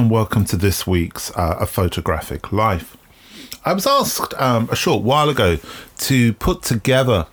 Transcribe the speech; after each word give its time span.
And 0.00 0.10
welcome 0.10 0.46
to 0.46 0.56
this 0.56 0.86
week's 0.86 1.30
uh, 1.36 1.58
A 1.60 1.66
Photographic 1.66 2.52
Life. 2.52 2.96
I 3.66 3.74
was 3.74 3.86
asked 3.86 4.32
um, 4.40 4.66
a 4.72 4.74
short 4.74 5.02
while 5.02 5.28
ago 5.28 5.58
to 5.98 6.32
put 6.32 6.62
together 6.62 7.26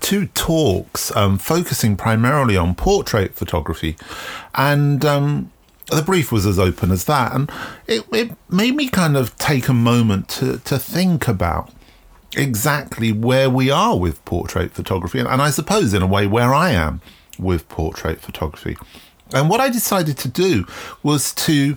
two 0.00 0.28
talks 0.28 1.14
um, 1.14 1.36
focusing 1.36 1.94
primarily 1.94 2.56
on 2.56 2.74
portrait 2.74 3.34
photography, 3.34 3.98
and 4.54 5.04
um, 5.04 5.52
the 5.90 6.00
brief 6.00 6.32
was 6.32 6.46
as 6.46 6.58
open 6.58 6.90
as 6.90 7.04
that. 7.04 7.34
And 7.34 7.52
it, 7.86 8.06
it 8.12 8.30
made 8.48 8.76
me 8.76 8.88
kind 8.88 9.14
of 9.14 9.36
take 9.36 9.68
a 9.68 9.74
moment 9.74 10.30
to, 10.30 10.60
to 10.60 10.78
think 10.78 11.28
about 11.28 11.70
exactly 12.34 13.12
where 13.12 13.50
we 13.50 13.70
are 13.70 13.98
with 13.98 14.24
portrait 14.24 14.72
photography, 14.72 15.18
and 15.18 15.28
I 15.28 15.50
suppose, 15.50 15.92
in 15.92 16.00
a 16.00 16.06
way, 16.06 16.26
where 16.26 16.54
I 16.54 16.70
am 16.70 17.02
with 17.38 17.68
portrait 17.68 18.22
photography. 18.22 18.78
And 19.32 19.48
what 19.48 19.60
I 19.60 19.68
decided 19.70 20.18
to 20.18 20.28
do 20.28 20.66
was 21.02 21.34
to 21.34 21.76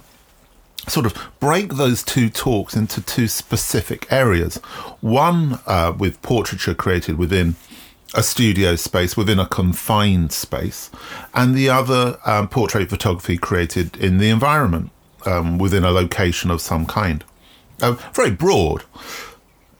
sort 0.88 1.06
of 1.06 1.16
break 1.40 1.74
those 1.74 2.04
two 2.04 2.30
talks 2.30 2.76
into 2.76 3.02
two 3.02 3.28
specific 3.28 4.12
areas. 4.12 4.58
One 5.02 5.60
uh, 5.66 5.94
with 5.98 6.22
portraiture 6.22 6.74
created 6.74 7.18
within 7.18 7.56
a 8.14 8.24
studio 8.24 8.76
space, 8.76 9.18
within 9.18 9.40
a 9.40 9.46
confined 9.46 10.32
space, 10.32 10.90
and 11.34 11.56
the 11.56 11.70
other 11.70 12.18
um, 12.26 12.48
portrait 12.48 12.90
photography 12.90 13.38
created 13.38 13.98
in 13.98 14.18
the 14.18 14.30
environment, 14.30 14.92
um, 15.26 15.58
within 15.58 15.84
a 15.84 15.92
location 15.92 16.50
of 16.50 16.62
some 16.62 16.86
kind. 16.86 17.24
Uh, 17.82 17.94
very 18.14 18.32
broad. 18.32 18.84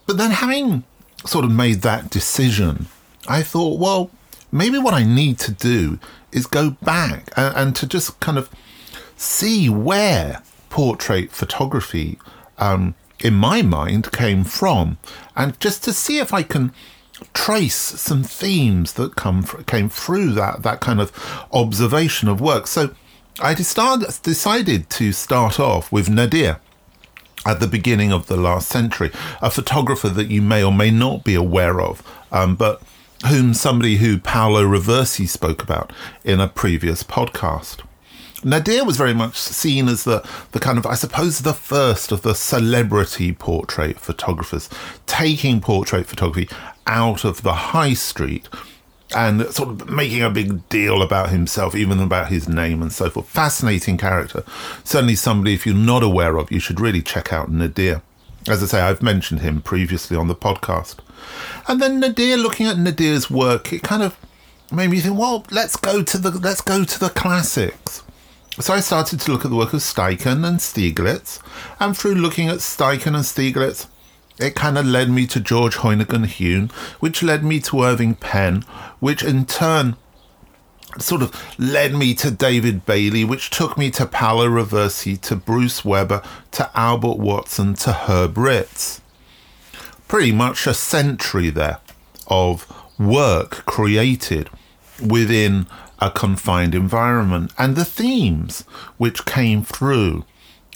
But 0.06 0.18
then, 0.18 0.32
having 0.32 0.84
sort 1.26 1.46
of 1.46 1.52
made 1.52 1.82
that 1.82 2.10
decision, 2.10 2.88
I 3.28 3.44
thought, 3.44 3.80
well, 3.80 4.12
maybe 4.52 4.78
what 4.78 4.94
I 4.94 5.04
need 5.04 5.40
to 5.40 5.52
do 5.52 6.00
is 6.32 6.46
go 6.46 6.72
back 6.72 7.32
and, 7.36 7.56
and 7.56 7.76
to 7.76 7.88
just 7.88 8.20
kind 8.20 8.38
of 8.38 8.50
see 9.16 9.70
where 9.70 10.42
portrait 10.70 11.32
photography, 11.32 12.20
um, 12.58 12.96
in 13.20 13.34
my 13.34 13.62
mind, 13.62 14.12
came 14.12 14.44
from, 14.44 14.98
and 15.36 15.60
just 15.60 15.84
to 15.84 15.94
see 15.94 16.20
if 16.20 16.34
I 16.34 16.44
can 16.44 16.72
trace 17.34 17.76
some 17.76 18.24
themes 18.24 18.94
that 18.94 19.16
come 19.16 19.44
came 19.66 19.90
through 19.90 20.32
that 20.34 20.62
that 20.62 20.80
kind 20.82 21.02
of 21.02 21.12
observation 21.52 22.30
of 22.30 22.40
work. 22.40 22.68
So 22.68 22.94
I 23.40 23.54
decided 23.54 24.90
to 24.90 25.12
start 25.12 25.60
off 25.60 25.92
with 25.92 26.10
Nadar 26.10 26.60
at 27.46 27.60
the 27.60 27.68
beginning 27.68 28.12
of 28.12 28.28
the 28.28 28.38
last 28.38 28.68
century, 28.68 29.12
a 29.42 29.50
photographer 29.50 30.10
that 30.10 30.30
you 30.30 30.42
may 30.42 30.64
or 30.64 30.72
may 30.72 30.92
not 30.92 31.24
be 31.24 31.36
aware 31.36 31.80
of, 31.80 32.04
um, 32.32 32.56
but 32.56 32.82
whom 33.26 33.54
somebody 33.54 33.98
who 33.98 34.20
Paolo 34.20 34.64
Roversi 34.64 35.28
spoke 35.28 35.64
about 35.64 35.92
in 36.24 36.40
a 36.40 36.48
previous 36.48 37.04
podcast. 37.04 37.82
Nadar 38.44 38.86
was 38.86 38.98
very 38.98 39.16
much 39.16 39.36
seen 39.36 39.88
as 39.88 40.04
the, 40.04 40.28
the 40.52 40.60
kind 40.60 40.78
of, 40.78 40.86
I 40.86 40.94
suppose, 40.94 41.40
the 41.40 41.54
first 41.54 42.12
of 42.12 42.22
the 42.22 42.36
celebrity 42.36 43.34
portrait 43.34 44.00
photographers, 44.00 44.70
taking 45.08 45.60
portrait 45.60 46.06
photography 46.06 46.48
out 46.86 47.26
of 47.26 47.42
the 47.42 47.54
high 47.54 47.96
street 47.96 48.48
and 49.16 49.42
sort 49.48 49.70
of 49.70 49.90
making 49.90 50.22
a 50.22 50.30
big 50.30 50.68
deal 50.70 51.02
about 51.02 51.30
himself, 51.30 51.76
even 51.76 52.00
about 52.00 52.28
his 52.28 52.48
name 52.48 52.82
and 52.82 52.92
so 52.92 53.10
forth. 53.10 53.28
Fascinating 53.28 53.98
character. 53.98 54.44
Certainly 54.84 55.16
somebody, 55.16 55.54
if 55.54 55.66
you're 55.66 55.76
not 55.76 56.04
aware 56.04 56.38
of, 56.38 56.52
you 56.52 56.60
should 56.60 56.80
really 56.80 57.02
check 57.02 57.34
out 57.34 57.52
Nadar. 57.52 58.02
As 58.48 58.62
I 58.62 58.68
say, 58.68 58.82
I've 58.82 59.02
mentioned 59.02 59.42
him 59.42 59.62
previously 59.62 60.16
on 60.16 60.28
the 60.28 60.36
podcast. 60.36 60.98
And 61.68 61.82
then 61.82 62.02
Nadar, 62.02 62.38
looking 62.38 62.68
at 62.68 62.78
Nadar's 62.78 63.30
work, 63.30 63.74
it 63.74 63.84
kind 63.84 64.04
of 64.04 64.18
made 64.72 64.90
me 64.90 65.00
think, 65.00 65.18
well, 65.18 65.46
let's 65.52 65.76
go 65.76 66.04
to 66.04 66.18
the 66.18 66.32
let's 66.32 66.62
go 66.62 66.84
to 66.84 67.00
the 67.00 67.10
classics. 67.10 68.04
So 68.60 68.74
I 68.74 68.80
started 68.80 69.20
to 69.20 69.32
look 69.32 69.46
at 69.46 69.52
the 69.52 69.58
work 69.58 69.74
of 69.74 69.82
Steichen 69.82 70.48
and 70.48 70.60
Stieglitz, 70.60 71.40
and 71.80 71.96
through 71.96 72.16
looking 72.16 72.50
at 72.50 72.58
Steichen 72.58 73.16
and 73.16 73.24
Stieglitz, 73.24 73.88
it 74.40 74.56
kind 74.56 74.78
of 74.78 74.86
led 74.86 75.10
me 75.10 75.28
to 75.28 75.40
George 75.40 75.76
Hoyningen-Huene, 75.78 76.72
which 77.00 77.22
led 77.22 77.44
me 77.44 77.60
to 77.62 77.84
Irving 77.84 78.16
Penn, 78.16 78.64
which 79.00 79.24
in 79.24 79.46
turn 79.46 79.96
sort 81.00 81.22
of 81.22 81.60
led 81.60 81.94
me 81.94 82.14
to 82.16 82.32
David 82.32 82.86
Bailey, 82.86 83.24
which 83.24 83.50
took 83.50 83.78
me 83.78 83.92
to 83.92 84.06
Paolo 84.06 84.48
Roversi, 84.48 85.20
to 85.22 85.36
Bruce 85.36 85.86
Weber, 85.86 86.22
to 86.52 86.70
Albert 86.76 87.18
Watson, 87.18 87.76
to 87.76 87.94
Herb 87.94 88.38
Ritts. 88.38 89.02
Pretty 90.08 90.32
much 90.32 90.68
a 90.68 90.74
century 90.74 91.50
there 91.50 91.80
of 92.28 92.72
work 93.00 93.66
created 93.66 94.50
within 95.02 95.68
a 96.00 96.12
confined 96.12 96.76
environment 96.76 97.52
and 97.58 97.76
the 97.76 97.86
themes 97.86 98.62
which 98.98 99.26
came 99.26 99.64
through 99.64 100.26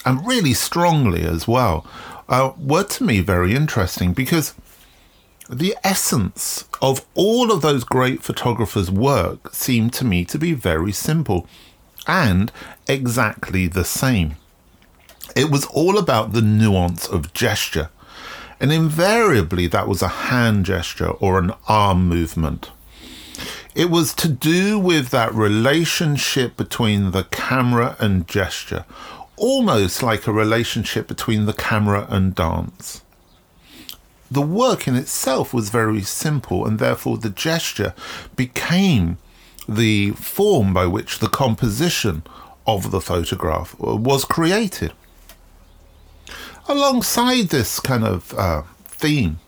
and 0.06 0.26
really 0.26 0.54
strongly 0.54 1.24
as 1.24 1.48
well 1.48 1.86
uh, 2.28 2.52
were 2.58 2.84
to 2.84 3.04
me 3.04 3.20
very 3.20 3.56
interesting 3.56 4.14
because 4.14 4.54
the 5.50 5.76
essence 5.84 6.66
of 6.82 7.06
all 7.14 7.52
of 7.52 7.62
those 7.62 7.84
great 7.84 8.24
photographers' 8.24 8.90
work 8.90 9.54
seemed 9.54 9.94
to 9.94 10.06
me 10.06 10.24
to 10.26 10.40
be 10.40 10.54
very 10.54 10.92
simple 10.92 11.46
and 12.08 12.52
exactly 12.88 13.68
the 13.68 13.84
same. 13.84 14.38
It 15.36 15.52
was 15.52 15.66
all 15.66 15.98
about 15.98 16.32
the 16.32 16.42
nuance 16.42 17.08
of 17.08 17.34
gesture, 17.34 17.90
and 18.62 18.72
invariably 18.72 19.66
that 19.66 19.88
was 19.88 20.04
a 20.04 20.08
hand 20.08 20.66
gesture 20.66 21.10
or 21.10 21.40
an 21.40 21.52
arm 21.68 22.08
movement. 22.08 22.70
It 23.74 23.90
was 23.90 24.14
to 24.16 24.28
do 24.28 24.78
with 24.78 25.10
that 25.10 25.34
relationship 25.34 26.58
between 26.58 27.10
the 27.10 27.24
camera 27.24 27.96
and 28.00 28.28
gesture, 28.28 28.86
almost 29.36 30.04
like 30.04 30.28
a 30.28 30.32
relationship 30.32 31.08
between 31.08 31.46
the 31.46 31.54
camera 31.54 32.06
and 32.08 32.36
dance. 32.36 33.02
The 34.30 34.42
work 34.44 34.88
in 34.88 34.96
itself 34.96 35.54
was 35.54 35.70
very 35.70 36.04
simple, 36.04 36.66
and 36.66 36.78
therefore 36.78 37.18
the 37.18 37.32
gesture 37.32 37.96
became 38.36 39.18
the 39.68 40.12
form 40.12 40.72
by 40.72 40.86
which 40.86 41.18
the 41.18 41.30
composition 41.30 42.22
of 42.68 42.92
the 42.92 43.02
photograph 43.02 43.76
uh, 43.82 43.96
was 43.96 44.24
created. 44.24 44.94
Alongside 46.68 47.50
this 47.50 47.80
kind 47.80 48.04
of 48.04 48.34
uh, 48.38 48.64
theme, 48.86 49.40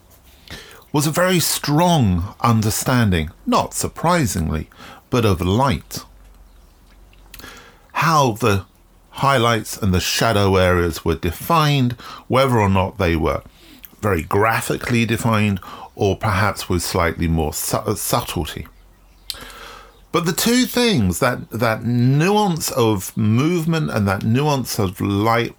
was 0.92 1.08
a 1.08 1.12
very 1.12 1.40
strong 1.40 2.36
understanding, 2.42 3.32
not 3.46 3.74
surprisingly, 3.74 4.70
but 5.10 5.26
of 5.26 5.42
light. 5.42 6.06
How 7.94 8.34
the 8.34 8.66
highlights 9.10 9.78
and 9.78 9.94
the 9.94 10.00
shadow 10.00 10.56
areas 10.56 11.04
were 11.04 11.16
defined, 11.16 11.94
whether 12.28 12.60
or 12.60 12.70
not 12.70 12.98
they 12.98 13.16
were 13.16 13.42
very 14.02 14.22
graphically 14.22 15.06
defined 15.06 15.60
or 15.96 16.18
perhaps 16.18 16.68
with 16.68 16.84
slightly 16.84 17.28
more 17.28 17.54
su- 17.54 17.96
subtlety. 17.96 18.68
But 20.12 20.26
the 20.26 20.34
two 20.34 20.66
things, 20.66 21.20
that, 21.20 21.50
that 21.50 21.84
nuance 21.84 22.70
of 22.72 23.16
movement 23.18 23.90
and 23.90 24.08
that 24.08 24.24
nuance 24.24 24.78
of 24.78 25.02
light, 25.02 25.56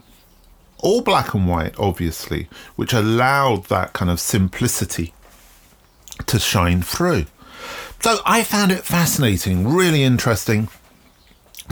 all 0.85 1.01
black 1.01 1.33
and 1.35 1.49
white, 1.49 1.75
obviously, 1.79 2.49
which 2.77 2.93
allowed 2.93 3.65
that 3.65 3.95
kind 3.95 4.11
of 4.11 4.21
simplicity 4.21 5.15
to 6.27 6.39
shine 6.39 6.83
through. 6.83 7.25
So 8.01 8.19
I 8.27 8.43
found 8.43 8.71
it 8.71 8.85
fascinating, 8.85 9.67
really 9.67 10.03
interesting 10.03 10.69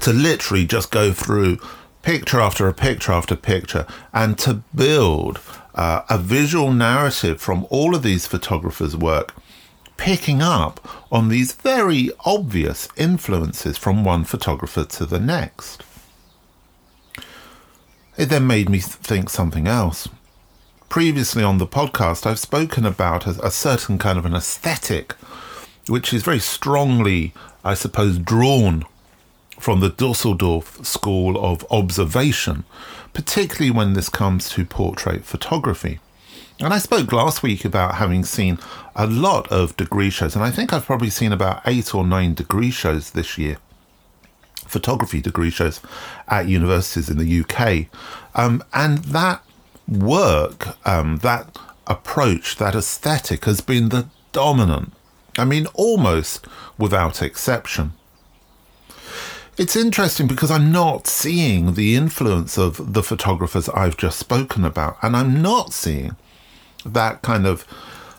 to 0.00 0.14
literally 0.14 0.64
just 0.64 0.91
go 0.91 1.12
through 1.12 1.59
picture 2.00 2.41
after 2.41 2.67
a 2.67 2.73
picture 2.73 3.12
after 3.12 3.37
picture 3.37 3.87
and 4.14 4.38
to 4.38 4.62
build 4.75 5.38
uh, 5.75 6.03
a 6.08 6.17
visual 6.17 6.73
narrative 6.73 7.41
from 7.41 7.67
all 7.69 7.94
of 7.94 8.03
these 8.03 8.26
photographers' 8.26 8.97
work, 8.97 9.35
picking 9.99 10.41
up 10.41 10.81
on 11.12 11.29
these 11.29 11.53
very 11.53 12.11
obvious 12.25 12.88
influences 12.97 13.76
from 13.76 14.05
one 14.05 14.25
photographer 14.25 14.85
to 14.85 15.05
the 15.05 15.20
next. 15.20 15.82
It 18.17 18.26
then 18.26 18.47
made 18.47 18.69
me 18.69 18.79
think 18.79 19.31
something 19.31 19.67
else 19.67 20.09
previously 20.93 21.43
on 21.43 21.56
the 21.56 21.67
podcast, 21.67 22.26
I've 22.26 22.38
spoken 22.38 22.85
about 22.85 23.26
a, 23.26 23.47
a 23.47 23.50
certain 23.50 23.97
kind 23.97 24.19
of 24.19 24.26
an 24.26 24.35
aesthetic, 24.35 25.14
which 25.88 26.12
is 26.12 26.23
very 26.23 26.38
strongly, 26.38 27.32
I 27.64 27.73
suppose, 27.73 28.19
drawn 28.19 28.85
from 29.59 29.81
the 29.81 29.88
Dusseldorf 29.88 30.85
school 30.85 31.43
of 31.43 31.64
observation, 31.70 32.64
particularly 33.14 33.70
when 33.70 33.94
this 33.94 34.11
comes 34.11 34.50
to 34.50 34.67
portrait 34.67 35.25
photography. 35.25 35.99
And 36.61 36.75
I 36.75 36.79
spoke 36.79 37.11
last 37.11 37.43
week 37.43 37.65
about 37.65 37.94
having 37.94 38.23
seen 38.23 38.58
a 38.94 39.06
lot 39.06 39.50
of 39.50 39.75
degree 39.79 40.11
shows, 40.11 40.35
and 40.35 40.44
I 40.44 40.50
think 40.50 40.75
I've 40.75 40.85
probably 40.85 41.08
seen 41.08 41.32
about 41.32 41.62
eight 41.65 41.94
or 41.94 42.06
nine 42.06 42.35
degree 42.35 42.70
shows 42.70 43.12
this 43.12 43.38
year, 43.38 43.56
photography 44.73 45.21
degree 45.21 45.51
shows 45.51 45.81
at 46.29 46.49
universities 46.49 47.11
in 47.11 47.19
the 47.19 47.41
UK. 47.43 47.87
Um, 48.35 48.65
and 48.73 48.99
that 48.99 49.45
work, 49.87 50.77
um, 50.87 51.19
that 51.19 51.59
approach, 51.87 52.57
that 52.57 52.75
aesthetic 52.75 53.45
has 53.45 53.61
been 53.61 53.91
the 53.91 54.07
dominant. 54.33 54.93
I 55.39 55.45
mean, 55.45 55.67
almost 55.75 56.47
without 56.79 57.23
exception. 57.23 57.93
it's 59.59 59.77
interesting 59.77 60.27
because 60.27 60.51
I'm 60.51 60.73
not 60.73 61.07
seeing 61.07 61.75
the 61.75 61.95
influence 61.95 62.57
of 62.57 62.95
the 62.95 63.03
photographers 63.03 63.69
I've 63.69 63.99
just 63.99 64.19
spoken 64.19 64.65
about, 64.65 64.97
and 65.03 65.15
I'm 65.15 65.43
not 65.43 65.75
seeing 65.75 66.17
that 66.87 67.21
kind 67.21 67.47
of, 67.47 67.67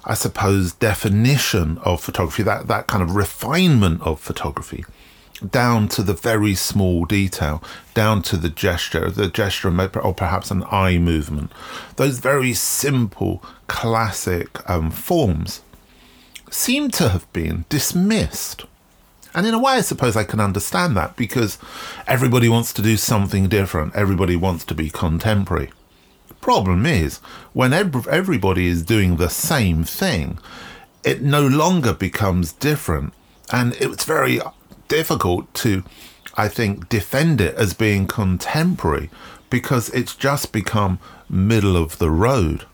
I 0.06 0.14
suppose, 0.14 0.74
definition 0.74 1.80
of 1.80 2.04
photography, 2.04 2.44
that, 2.44 2.68
that 2.68 2.86
kind 2.86 3.02
of 3.02 3.16
refinement 3.16 4.04
of 4.04 4.20
photography 4.20 4.86
down 5.50 5.88
to 5.90 6.04
the 6.04 6.13
very 6.13 6.56
small 6.56 7.06
detail, 7.06 7.63
down 7.94 8.22
to 8.24 8.38
the 8.38 8.50
gesture, 8.50 9.10
the 9.10 9.28
gesture 9.28 9.69
or 10.00 10.13
perhaps 10.13 10.51
an 10.51 10.63
eye 10.72 10.98
movement. 10.98 11.51
Those 11.95 12.19
very 12.19 12.54
simple, 12.54 13.44
classic 13.68 14.68
um, 14.69 14.92
forms 14.92 15.62
seem 16.50 16.92
to 16.92 17.10
have 17.10 17.31
been 17.34 17.66
dismissed 17.69 18.66
and 19.36 19.48
in 19.48 19.54
a 19.54 19.60
way, 19.60 19.74
I 19.74 19.81
suppose 19.81 20.16
I 20.16 20.24
can 20.24 20.40
understand 20.40 20.95
that 20.95 21.16
because 21.16 21.57
everybody 22.06 22.48
wants 22.48 22.72
to 22.74 22.81
do 22.81 22.98
something 22.98 23.48
different. 23.48 23.96
Everybody 23.96 24.36
wants 24.36 24.63
to 24.66 24.75
be 24.75 24.89
contemporary. 24.89 25.72
Problem 26.39 26.86
is, 26.86 27.18
when 27.54 27.74
everybody 27.74 28.68
is 28.68 28.84
doing 28.84 29.16
the 29.16 29.30
same 29.30 29.84
thing, 29.84 30.38
it 31.04 31.22
no 31.22 31.46
longer 31.46 31.94
becomes 31.94 32.54
different. 32.54 33.13
And 33.51 33.74
it's 33.80 34.06
very 34.06 34.39
difficult 34.88 35.54
to, 35.56 35.84
I 36.36 36.48
think, 36.48 36.90
defend 36.90 37.42
it 37.42 37.56
as 37.56 37.74
being 37.74 38.08
contemporary 38.08 39.10
because 39.50 39.90
it's 39.90 40.16
just 40.16 40.52
become 40.52 41.00
middle 41.30 41.78
of 41.78 41.98
the 41.98 42.10
road. 42.10 42.66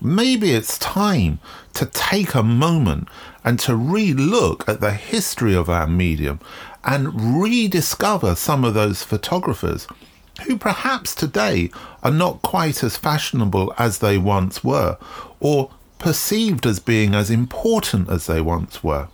Maybe 0.00 0.52
it's 0.52 0.78
time 0.78 1.38
to 1.74 1.86
take 1.86 2.34
a 2.34 2.42
moment 2.42 3.08
and 3.44 3.58
to 3.60 3.76
re 3.76 4.12
look 4.12 4.68
at 4.68 4.80
the 4.80 4.92
history 4.92 5.54
of 5.54 5.68
our 5.68 5.86
medium 5.86 6.40
and 6.84 7.40
rediscover 7.40 8.34
some 8.34 8.64
of 8.64 8.74
those 8.74 9.02
photographers 9.02 9.86
who 10.46 10.56
perhaps 10.56 11.14
today 11.14 11.70
are 12.02 12.10
not 12.10 12.42
quite 12.42 12.82
as 12.82 12.96
fashionable 12.96 13.72
as 13.78 13.98
they 13.98 14.18
once 14.18 14.64
were, 14.64 14.96
or 15.40 15.70
perceived 15.98 16.66
as 16.66 16.80
being 16.80 17.14
as 17.14 17.30
important 17.30 18.08
as 18.08 18.26
they 18.26 18.40
once 18.40 18.82
were. 18.82 19.08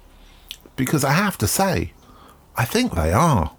Because 0.76 1.04
I 1.04 1.12
have 1.12 1.36
to 1.38 1.46
say, 1.46 1.92
I 2.58 2.64
think 2.64 2.94
they 2.96 3.12
are. 3.12 3.52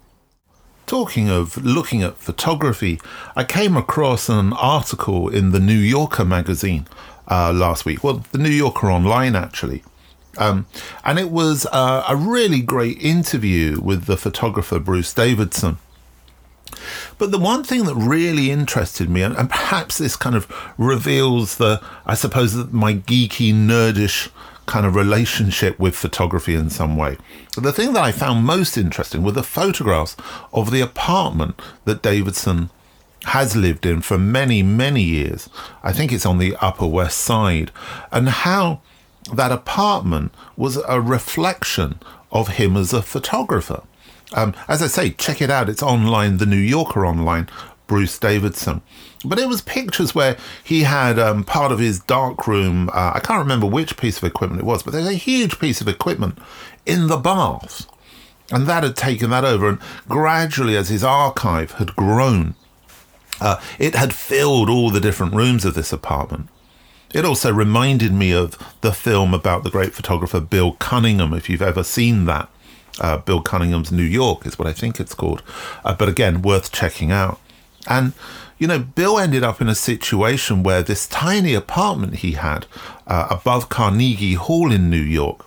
Talking 0.86 1.30
of 1.30 1.56
looking 1.64 2.02
at 2.02 2.18
photography, 2.18 3.00
I 3.34 3.44
came 3.44 3.74
across 3.74 4.28
an 4.28 4.52
article 4.52 5.30
in 5.30 5.52
the 5.52 5.60
New 5.60 5.72
Yorker 5.78 6.24
magazine 6.24 6.86
uh, 7.26 7.50
last 7.52 7.86
week. 7.86 8.04
Well, 8.04 8.24
the 8.32 8.38
New 8.38 8.50
Yorker 8.50 8.90
online, 8.90 9.34
actually. 9.34 9.82
Um, 10.36 10.66
and 11.02 11.18
it 11.18 11.30
was 11.30 11.66
uh, 11.72 12.04
a 12.06 12.14
really 12.14 12.60
great 12.60 13.00
interview 13.00 13.80
with 13.80 14.04
the 14.04 14.18
photographer 14.18 14.78
Bruce 14.78 15.14
Davidson. 15.14 15.78
But 17.16 17.30
the 17.30 17.38
one 17.38 17.64
thing 17.64 17.84
that 17.84 17.94
really 17.94 18.50
interested 18.50 19.08
me, 19.08 19.22
and, 19.22 19.34
and 19.36 19.48
perhaps 19.48 19.96
this 19.96 20.14
kind 20.14 20.36
of 20.36 20.46
reveals 20.76 21.56
the, 21.56 21.82
I 22.04 22.14
suppose, 22.14 22.54
my 22.70 22.94
geeky, 22.94 23.54
nerdish 23.54 24.28
kind 24.70 24.86
of 24.86 24.94
relationship 24.94 25.78
with 25.80 25.96
photography 25.96 26.54
in 26.54 26.70
some 26.70 26.96
way. 26.96 27.16
The 27.56 27.72
thing 27.72 27.92
that 27.92 28.04
I 28.04 28.12
found 28.12 28.44
most 28.44 28.78
interesting 28.78 29.24
were 29.24 29.32
the 29.32 29.42
photographs 29.42 30.16
of 30.52 30.70
the 30.70 30.80
apartment 30.80 31.60
that 31.86 32.02
Davidson 32.02 32.70
has 33.24 33.56
lived 33.56 33.84
in 33.84 34.00
for 34.00 34.16
many, 34.16 34.62
many 34.62 35.02
years. 35.02 35.48
I 35.82 35.92
think 35.92 36.12
it's 36.12 36.24
on 36.24 36.38
the 36.38 36.56
Upper 36.60 36.86
West 36.86 37.18
Side, 37.18 37.72
and 38.12 38.28
how 38.28 38.80
that 39.34 39.50
apartment 39.50 40.32
was 40.56 40.78
a 40.88 41.00
reflection 41.00 41.98
of 42.30 42.48
him 42.48 42.76
as 42.76 42.92
a 42.92 43.02
photographer. 43.02 43.82
Um, 44.32 44.54
as 44.68 44.80
I 44.82 44.86
say, 44.86 45.10
check 45.10 45.42
it 45.42 45.50
out. 45.50 45.68
It's 45.68 45.82
online, 45.82 46.36
The 46.36 46.46
New 46.46 46.56
Yorker 46.56 47.04
online, 47.04 47.48
Bruce 47.90 48.20
Davidson. 48.20 48.82
But 49.24 49.40
it 49.40 49.48
was 49.48 49.62
pictures 49.62 50.14
where 50.14 50.36
he 50.62 50.84
had 50.84 51.18
um, 51.18 51.42
part 51.42 51.72
of 51.72 51.80
his 51.80 51.98
darkroom. 51.98 52.88
Uh, 52.90 53.10
I 53.16 53.18
can't 53.18 53.40
remember 53.40 53.66
which 53.66 53.96
piece 53.96 54.16
of 54.16 54.22
equipment 54.22 54.62
it 54.62 54.64
was, 54.64 54.84
but 54.84 54.92
there's 54.92 55.08
a 55.08 55.14
huge 55.14 55.58
piece 55.58 55.80
of 55.80 55.88
equipment 55.88 56.38
in 56.86 57.08
the 57.08 57.16
bath. 57.16 57.88
And 58.52 58.68
that 58.68 58.84
had 58.84 58.94
taken 58.94 59.30
that 59.30 59.44
over. 59.44 59.68
And 59.68 59.80
gradually, 60.08 60.76
as 60.76 60.88
his 60.88 61.02
archive 61.02 61.72
had 61.72 61.96
grown, 61.96 62.54
uh, 63.40 63.60
it 63.80 63.96
had 63.96 64.14
filled 64.14 64.70
all 64.70 64.90
the 64.90 65.00
different 65.00 65.34
rooms 65.34 65.64
of 65.64 65.74
this 65.74 65.92
apartment. 65.92 66.48
It 67.12 67.24
also 67.24 67.52
reminded 67.52 68.12
me 68.12 68.30
of 68.30 68.56
the 68.82 68.92
film 68.92 69.34
about 69.34 69.64
the 69.64 69.70
great 69.70 69.94
photographer 69.94 70.38
Bill 70.38 70.74
Cunningham, 70.74 71.34
if 71.34 71.50
you've 71.50 71.60
ever 71.60 71.82
seen 71.82 72.26
that. 72.26 72.48
Uh, 73.00 73.16
Bill 73.16 73.42
Cunningham's 73.42 73.90
New 73.90 74.04
York 74.04 74.46
is 74.46 74.60
what 74.60 74.68
I 74.68 74.72
think 74.72 75.00
it's 75.00 75.14
called. 75.14 75.42
Uh, 75.84 75.96
but 75.96 76.08
again, 76.08 76.40
worth 76.40 76.70
checking 76.70 77.10
out. 77.10 77.40
And, 77.88 78.12
you 78.58 78.66
know, 78.66 78.78
Bill 78.78 79.18
ended 79.18 79.42
up 79.42 79.60
in 79.60 79.68
a 79.68 79.74
situation 79.74 80.62
where 80.62 80.82
this 80.82 81.06
tiny 81.06 81.54
apartment 81.54 82.16
he 82.16 82.32
had 82.32 82.66
uh, 83.06 83.28
above 83.30 83.68
Carnegie 83.68 84.34
Hall 84.34 84.70
in 84.70 84.90
New 84.90 84.96
York 84.96 85.46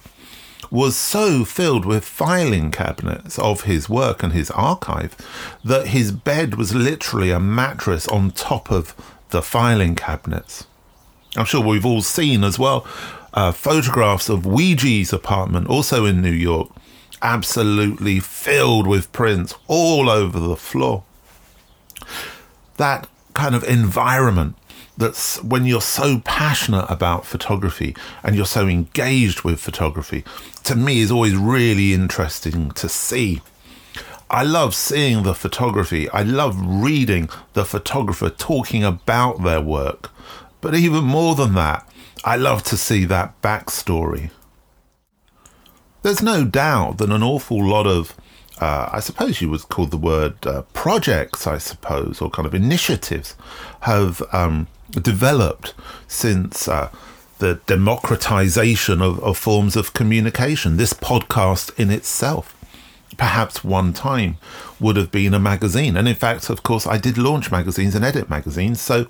was 0.72 0.96
so 0.96 1.46
filled 1.46 1.86
with 1.86 2.04
filing 2.04 2.72
cabinets 2.72 3.38
of 3.38 3.64
his 3.64 3.88
work 3.88 4.24
and 4.24 4.34
his 4.34 4.50
archive 4.52 5.16
that 5.64 5.88
his 5.88 6.12
bed 6.12 6.56
was 6.56 6.74
literally 6.74 7.30
a 7.30 7.40
mattress 7.40 8.08
on 8.08 8.32
top 8.32 8.72
of 8.72 8.96
the 9.30 9.44
filing 9.44 9.94
cabinets. 9.94 10.66
I'm 11.36 11.46
sure 11.46 11.62
we've 11.62 11.86
all 11.86 12.02
seen 12.02 12.44
as 12.44 12.58
well 12.58 12.88
uh, 13.34 13.52
photographs 13.52 14.30
of 14.30 14.44
Weegee's 14.44 15.12
apartment, 15.12 15.68
also 15.68 16.06
in 16.06 16.22
New 16.22 16.32
York, 16.32 16.70
absolutely 17.22 18.20
filled 18.20 18.88
with 18.88 19.12
prints 19.12 19.56
all 19.68 20.10
over 20.10 20.40
the 20.40 20.56
floor. 20.56 21.04
That 22.84 23.08
kind 23.34 23.56
of 23.56 23.64
environment 23.64 24.58
that's 24.98 25.42
when 25.42 25.66
you're 25.66 25.80
so 26.00 26.20
passionate 26.26 26.86
about 26.90 27.26
photography 27.26 27.96
and 28.24 28.36
you're 28.36 28.46
so 28.46 28.68
engaged 28.68 29.44
with 29.44 29.62
photography, 29.62 30.26
to 30.66 30.76
me 30.76 31.00
is 31.00 31.10
always 31.10 31.36
really 31.38 31.94
interesting 31.94 32.72
to 32.72 32.90
see. 32.90 33.42
I 34.30 34.44
love 34.44 34.76
seeing 34.76 35.24
the 35.24 35.34
photography. 35.34 36.10
I 36.10 36.24
love 36.24 36.58
reading 36.60 37.30
the 37.54 37.64
photographer 37.64 38.30
talking 38.30 38.84
about 38.84 39.44
their 39.44 39.62
work. 39.62 40.12
But 40.60 40.76
even 40.76 41.06
more 41.06 41.36
than 41.36 41.54
that, 41.54 41.90
I 42.26 42.36
love 42.36 42.64
to 42.64 42.76
see 42.76 43.06
that 43.06 43.42
backstory. 43.42 44.30
There's 46.02 46.22
no 46.22 46.44
doubt 46.44 46.98
that 46.98 47.12
an 47.12 47.24
awful 47.24 47.66
lot 47.66 47.88
of, 47.88 48.14
uh, 48.60 48.90
I 48.92 49.00
suppose 49.00 49.42
you 49.42 49.50
would 49.50 49.68
call 49.70 49.88
the 49.88 49.98
word 49.98 50.46
uh, 50.46 50.62
projects, 50.74 51.48
I 51.48 51.58
suppose, 51.58 52.22
or 52.22 52.30
kind 52.30 52.46
of 52.46 52.54
initiatives, 52.54 53.36
have 53.82 54.22
um, 54.32 54.68
developed 54.92 55.74
since 56.08 56.68
uh, 56.68 56.90
the 57.40 57.60
democratization 57.66 59.02
of, 59.02 59.20
of 59.24 59.38
forms 59.38 59.76
of 59.76 59.94
communication. 59.94 60.78
This 60.78 60.94
podcast 60.94 61.78
in 61.80 61.90
itself, 61.90 62.56
perhaps 63.18 63.64
one 63.64 63.92
time, 63.92 64.38
would 64.80 64.96
have 64.98 65.12
been 65.12 65.34
a 65.34 65.40
magazine. 65.40 65.98
And 65.98 66.08
in 66.08 66.16
fact, 66.16 66.50
of 66.50 66.64
course, 66.64 66.86
I 66.86 66.98
did 66.98 67.18
launch 67.18 67.52
magazines 67.52 67.96
and 67.96 68.06
edit 68.06 68.30
magazines. 68.30 68.80
So 68.80 69.08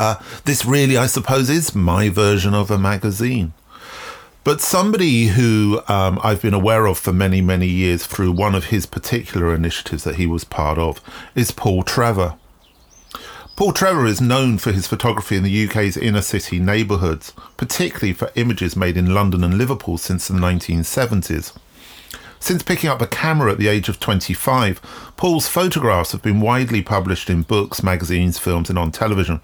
uh, 0.00 0.16
this 0.44 0.64
really, 0.64 0.96
I 0.96 1.06
suppose, 1.06 1.48
is 1.48 1.74
my 1.74 2.08
version 2.08 2.54
of 2.54 2.70
a 2.70 2.78
magazine. 2.78 3.52
But 4.44 4.60
somebody 4.60 5.26
who 5.28 5.82
um, 5.86 6.18
I've 6.22 6.42
been 6.42 6.54
aware 6.54 6.86
of 6.86 6.98
for 6.98 7.12
many, 7.12 7.40
many 7.40 7.68
years 7.68 8.06
through 8.06 8.32
one 8.32 8.56
of 8.56 8.66
his 8.66 8.86
particular 8.86 9.54
initiatives 9.54 10.02
that 10.02 10.16
he 10.16 10.26
was 10.26 10.42
part 10.42 10.78
of 10.78 11.00
is 11.36 11.52
Paul 11.52 11.84
Trevor. 11.84 12.34
Paul 13.54 13.72
Trevor 13.72 14.04
is 14.06 14.20
known 14.20 14.58
for 14.58 14.72
his 14.72 14.88
photography 14.88 15.36
in 15.36 15.44
the 15.44 15.68
UK's 15.68 15.96
inner 15.96 16.22
city 16.22 16.58
neighbourhoods, 16.58 17.32
particularly 17.56 18.12
for 18.12 18.32
images 18.34 18.74
made 18.74 18.96
in 18.96 19.14
London 19.14 19.44
and 19.44 19.58
Liverpool 19.58 19.96
since 19.96 20.26
the 20.26 20.34
1970s. 20.34 21.56
Since 22.40 22.64
picking 22.64 22.90
up 22.90 23.00
a 23.00 23.06
camera 23.06 23.52
at 23.52 23.58
the 23.58 23.68
age 23.68 23.88
of 23.88 24.00
25, 24.00 25.12
Paul's 25.16 25.46
photographs 25.46 26.10
have 26.10 26.22
been 26.22 26.40
widely 26.40 26.82
published 26.82 27.30
in 27.30 27.42
books, 27.42 27.84
magazines, 27.84 28.40
films, 28.40 28.68
and 28.68 28.78
on 28.78 28.90
television. 28.90 29.40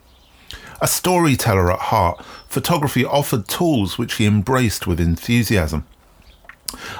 A 0.80 0.86
storyteller 0.86 1.72
at 1.72 1.78
heart, 1.78 2.24
photography 2.46 3.04
offered 3.04 3.48
tools 3.48 3.98
which 3.98 4.14
he 4.14 4.26
embraced 4.26 4.86
with 4.86 5.00
enthusiasm. 5.00 5.86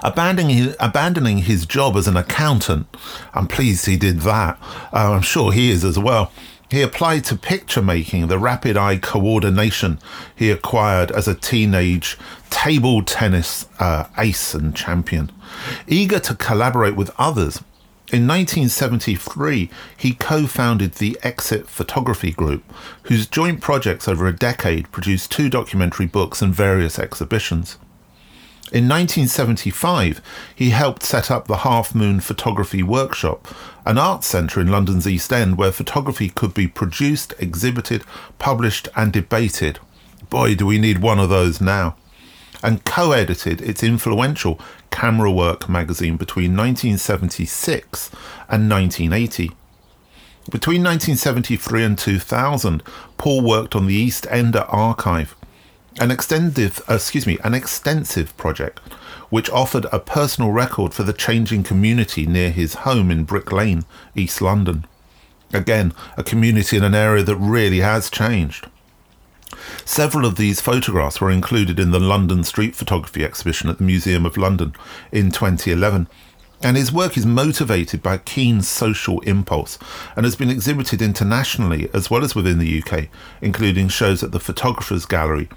Abandoning 0.02 0.48
his, 0.48 0.76
abandoning 0.80 1.38
his 1.38 1.66
job 1.66 1.96
as 1.96 2.08
an 2.08 2.16
accountant, 2.16 2.86
I'm 3.34 3.46
pleased 3.46 3.86
he 3.86 3.96
did 3.96 4.20
that. 4.20 4.58
Uh, 4.92 5.12
I'm 5.12 5.22
sure 5.22 5.52
he 5.52 5.70
is 5.70 5.84
as 5.84 5.98
well. 5.98 6.32
He 6.70 6.82
applied 6.82 7.24
to 7.26 7.36
picture 7.36 7.80
making 7.80 8.26
the 8.26 8.38
rapid 8.38 8.76
eye 8.76 8.98
coordination 8.98 9.98
he 10.36 10.50
acquired 10.50 11.10
as 11.10 11.26
a 11.26 11.34
teenage 11.34 12.18
table 12.50 13.02
tennis 13.02 13.66
uh, 13.78 14.04
ace 14.18 14.54
and 14.54 14.74
champion. 14.74 15.30
Eager 15.86 16.18
to 16.20 16.34
collaborate 16.34 16.94
with 16.94 17.10
others, 17.18 17.62
in 18.10 18.26
1973, 18.26 19.68
he 19.94 20.14
co 20.14 20.46
founded 20.46 20.94
the 20.94 21.18
Exit 21.22 21.68
Photography 21.68 22.30
Group, 22.30 22.64
whose 23.02 23.26
joint 23.26 23.60
projects 23.60 24.08
over 24.08 24.26
a 24.26 24.34
decade 24.34 24.90
produced 24.90 25.30
two 25.30 25.50
documentary 25.50 26.06
books 26.06 26.40
and 26.40 26.54
various 26.54 26.98
exhibitions. 26.98 27.76
In 28.72 28.88
1975, 28.88 30.22
he 30.54 30.70
helped 30.70 31.02
set 31.02 31.30
up 31.30 31.46
the 31.46 31.58
Half 31.58 31.94
Moon 31.94 32.20
Photography 32.20 32.82
Workshop, 32.82 33.46
an 33.84 33.98
art 33.98 34.24
centre 34.24 34.58
in 34.58 34.70
London's 34.70 35.06
East 35.06 35.30
End 35.30 35.58
where 35.58 35.70
photography 35.70 36.30
could 36.30 36.54
be 36.54 36.66
produced, 36.66 37.34
exhibited, 37.38 38.04
published, 38.38 38.88
and 38.96 39.12
debated. 39.12 39.80
Boy, 40.30 40.54
do 40.54 40.64
we 40.64 40.78
need 40.78 41.00
one 41.02 41.18
of 41.18 41.28
those 41.28 41.60
now. 41.60 41.96
And 42.62 42.84
co 42.86 43.12
edited 43.12 43.60
its 43.60 43.82
influential 43.82 44.58
Camerawork 44.98 45.68
magazine 45.68 46.16
between 46.16 46.56
1976 46.56 48.10
and 48.48 48.68
1980. 48.68 49.52
Between 50.50 50.82
1973 50.82 51.84
and 51.84 51.96
2000, 51.96 52.82
Paul 53.16 53.42
worked 53.42 53.76
on 53.76 53.86
the 53.86 54.04
Eastender 54.04 54.66
Archive, 54.68 55.36
an 56.00 56.10
extensive, 56.10 56.82
uh, 56.90 56.94
excuse 56.94 57.28
me, 57.28 57.38
an 57.44 57.54
extensive 57.54 58.36
project 58.36 58.80
which 59.30 59.48
offered 59.50 59.86
a 59.92 60.00
personal 60.00 60.50
record 60.50 60.92
for 60.92 61.04
the 61.04 61.12
changing 61.12 61.62
community 61.62 62.26
near 62.26 62.50
his 62.50 62.74
home 62.82 63.08
in 63.12 63.22
Brick 63.22 63.52
Lane, 63.52 63.84
East 64.16 64.42
London. 64.42 64.84
Again, 65.52 65.94
a 66.16 66.24
community 66.24 66.76
in 66.76 66.82
an 66.82 66.96
area 66.96 67.22
that 67.22 67.36
really 67.36 67.80
has 67.80 68.10
changed. 68.10 68.66
Several 69.84 70.26
of 70.26 70.36
these 70.36 70.60
photographs 70.60 71.20
were 71.20 71.30
included 71.30 71.78
in 71.80 71.90
the 71.90 72.00
London 72.00 72.44
Street 72.44 72.74
Photography 72.74 73.24
exhibition 73.24 73.70
at 73.70 73.78
the 73.78 73.84
Museum 73.84 74.26
of 74.26 74.36
London 74.36 74.74
in 75.10 75.30
2011. 75.30 76.08
And 76.60 76.76
his 76.76 76.92
work 76.92 77.16
is 77.16 77.24
motivated 77.24 78.02
by 78.02 78.14
a 78.14 78.18
keen 78.18 78.62
social 78.62 79.20
impulse 79.20 79.78
and 80.16 80.24
has 80.24 80.34
been 80.34 80.50
exhibited 80.50 81.00
internationally 81.00 81.88
as 81.94 82.10
well 82.10 82.24
as 82.24 82.34
within 82.34 82.58
the 82.58 82.82
UK, 82.82 83.08
including 83.40 83.88
shows 83.88 84.22
at 84.24 84.32
the 84.32 84.40
Photographers 84.40 85.06
Gallery, 85.06 85.48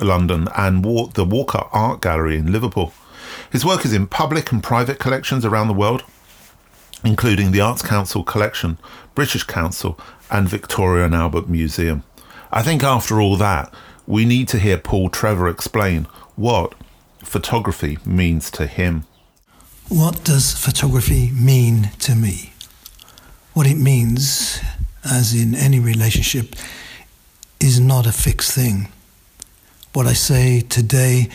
London, 0.00 0.48
and 0.56 0.82
the 1.14 1.24
Walker 1.24 1.64
Art 1.72 2.00
Gallery 2.00 2.36
in 2.36 2.52
Liverpool. 2.52 2.92
His 3.50 3.64
work 3.64 3.84
is 3.84 3.92
in 3.92 4.06
public 4.06 4.50
and 4.50 4.62
private 4.62 4.98
collections 4.98 5.44
around 5.44 5.68
the 5.68 5.74
world, 5.74 6.04
including 7.04 7.52
the 7.52 7.60
Arts 7.60 7.82
Council 7.82 8.24
Collection, 8.24 8.78
British 9.14 9.44
Council, 9.44 9.98
and 10.30 10.48
Victoria 10.48 11.04
and 11.04 11.14
Albert 11.14 11.48
Museum. 11.48 12.02
I 12.56 12.62
think 12.62 12.82
after 12.82 13.20
all 13.20 13.36
that, 13.36 13.70
we 14.06 14.24
need 14.24 14.48
to 14.48 14.58
hear 14.58 14.78
Paul 14.78 15.10
Trevor 15.10 15.46
explain 15.46 16.04
what 16.36 16.74
photography 17.22 17.98
means 18.06 18.50
to 18.52 18.66
him. 18.66 19.04
What 19.90 20.24
does 20.24 20.54
photography 20.54 21.30
mean 21.32 21.90
to 21.98 22.14
me? 22.14 22.54
What 23.52 23.66
it 23.66 23.76
means, 23.76 24.58
as 25.04 25.34
in 25.34 25.54
any 25.54 25.78
relationship, 25.78 26.56
is 27.60 27.78
not 27.78 28.06
a 28.06 28.10
fixed 28.10 28.52
thing. 28.52 28.88
What 29.92 30.06
I 30.06 30.14
say 30.14 30.62
today 30.62 31.28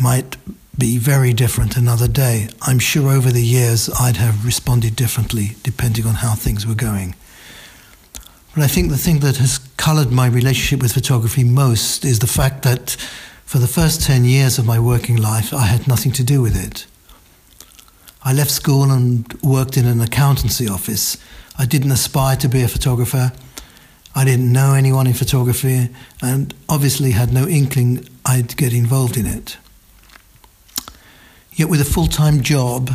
might 0.00 0.36
be 0.78 0.98
very 0.98 1.32
different 1.32 1.76
another 1.76 2.06
day. 2.06 2.48
I'm 2.62 2.78
sure 2.78 3.10
over 3.10 3.32
the 3.32 3.44
years 3.44 3.90
I'd 3.98 4.18
have 4.18 4.44
responded 4.44 4.94
differently 4.94 5.56
depending 5.64 6.06
on 6.06 6.14
how 6.14 6.36
things 6.36 6.64
were 6.64 6.76
going. 6.76 7.16
But 8.54 8.62
I 8.62 8.68
think 8.68 8.90
the 8.90 8.96
thing 8.96 9.18
that 9.20 9.38
has 9.38 9.57
coloured 9.78 10.10
my 10.10 10.26
relationship 10.26 10.82
with 10.82 10.92
photography 10.92 11.44
most 11.44 12.04
is 12.04 12.18
the 12.18 12.26
fact 12.26 12.62
that 12.64 12.90
for 13.46 13.58
the 13.58 13.66
first 13.66 14.02
10 14.02 14.26
years 14.26 14.58
of 14.58 14.66
my 14.66 14.78
working 14.78 15.16
life, 15.16 15.54
I 15.54 15.64
had 15.64 15.88
nothing 15.88 16.12
to 16.12 16.22
do 16.22 16.42
with 16.42 16.54
it. 16.54 16.86
I 18.22 18.34
left 18.34 18.50
school 18.50 18.90
and 18.90 19.32
worked 19.42 19.78
in 19.78 19.86
an 19.86 20.02
accountancy 20.02 20.68
office. 20.68 21.16
I 21.56 21.64
didn't 21.64 21.92
aspire 21.92 22.36
to 22.36 22.48
be 22.48 22.62
a 22.62 22.68
photographer. 22.68 23.32
I 24.14 24.24
didn't 24.24 24.52
know 24.52 24.74
anyone 24.74 25.06
in 25.06 25.14
photography 25.14 25.88
and 26.20 26.52
obviously 26.68 27.12
had 27.12 27.32
no 27.32 27.46
inkling 27.46 28.06
I'd 28.26 28.56
get 28.56 28.74
involved 28.74 29.16
in 29.16 29.26
it. 29.26 29.56
Yet, 31.54 31.70
with 31.70 31.80
a 31.80 31.84
full 31.84 32.08
time 32.08 32.42
job 32.42 32.90